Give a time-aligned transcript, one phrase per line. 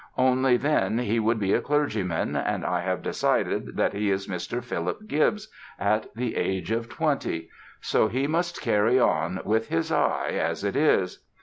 [0.17, 4.63] Only then he would be a clergyman, and I have decided that he is Mr.
[4.63, 7.51] Philip Gibbs at the age of twenty.
[7.81, 11.19] So he must carry on with his eye as it is.